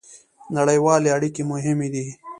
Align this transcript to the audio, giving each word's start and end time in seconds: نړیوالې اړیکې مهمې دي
نړیوالې 0.55 1.09
اړیکې 1.15 1.41
مهمې 1.51 1.87
دي 1.93 2.05